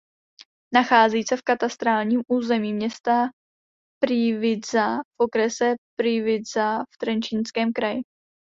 [0.73, 3.27] Nachází se v katastrálním území města
[4.03, 8.01] Prievidza v okrese Prievidza v Trenčínském kraji.